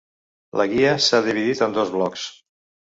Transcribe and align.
La 0.61 0.65
guia 0.71 0.95
s’ha 1.09 1.21
dividit 1.29 1.63
en 1.69 1.81
dos 1.81 1.95
blocs. 1.99 2.27